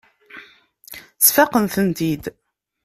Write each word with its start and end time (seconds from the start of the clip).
Sfaqen-tent-id. 1.25 2.23